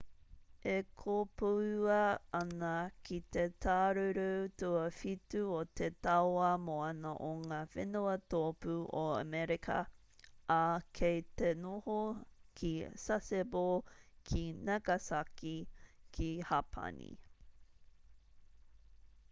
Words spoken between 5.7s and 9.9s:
te tauā moana o ngā whenua tōpū o amerika